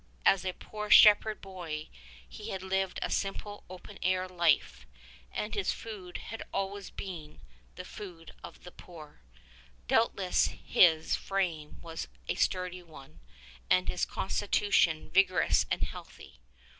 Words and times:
As 0.25 0.43
a 0.43 0.53
poor 0.53 0.89
shepherd 0.89 1.41
boy 1.41 1.89
he 2.27 2.49
had 2.49 2.63
lived 2.63 2.97
a 3.03 3.11
simple 3.11 3.65
open 3.69 3.99
air 4.01 4.27
life, 4.27 4.87
and 5.31 5.53
his 5.53 5.73
food 5.73 6.17
had 6.17 6.41
always 6.51 6.89
been 6.89 7.39
the 7.75 7.85
food 7.85 8.33
of 8.43 8.63
the 8.63 8.71
poor. 8.71 9.21
Doubtless 9.87 10.47
his 10.47 11.15
frame 11.15 11.79
was 11.83 12.07
a 12.27 12.33
sturdy 12.33 12.81
one 12.81 13.19
and 13.69 13.89
his 13.89 14.05
constitution 14.05 15.11
vigorous 15.11 15.67
and 15.69 15.83
healthy. 15.83 16.41